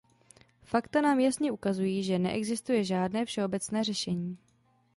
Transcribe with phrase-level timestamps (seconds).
[0.63, 4.37] Fakta nám jasně ukazují, že neexistuje žádné všeobecné řešení.